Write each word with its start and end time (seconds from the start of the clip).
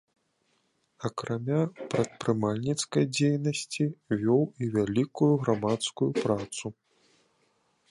Акрамя 1.09 1.59
прадпрымальніцкай 1.91 3.05
дзейнасці 3.15 3.85
вёў 4.23 4.43
і 4.65 4.73
вялікую 4.79 5.31
грамадскую 5.45 6.09
працу. 6.23 6.65